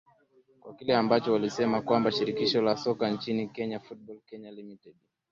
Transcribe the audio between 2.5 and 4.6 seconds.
la soka nchini kenya football kenya